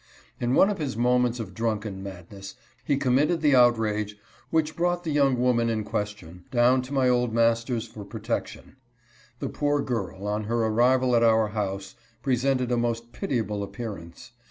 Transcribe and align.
In 0.39 0.55
one 0.55 0.71
of 0.71 0.79
his 0.79 0.97
moments 0.97 1.39
of 1.39 1.53
drunken 1.53 2.01
madness 2.01 2.55
he 2.83 2.97
committed 2.97 3.41
the 3.41 3.53
outrage 3.55 4.17
which 4.49 4.75
brought 4.75 5.03
the 5.03 5.11
young 5.11 5.39
woman 5.39 5.69
in 5.69 5.83
question 5.83 6.43
down 6.49 6.81
to 6.81 6.91
my 6.91 7.07
old 7.07 7.35
master's 7.35 7.85
for 7.87 8.03
protection. 8.03 8.77
The 9.37 9.49
poor 9.49 9.79
girl, 9.83 10.25
on 10.25 10.45
her 10.45 10.63
arrival 10.65 11.15
at 11.15 11.21
our 11.21 11.49
house, 11.49 11.93
presented 12.23 12.71
a 12.71 12.77
most 12.77 13.11
pitiable 13.11 13.61
appearance. 13.61 14.31